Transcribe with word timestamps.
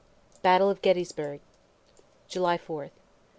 BATTLE 0.41 0.71
OF 0.71 0.81
GETTYSBURG 0.81 1.41
July 2.27 2.57
4th. 2.57 2.89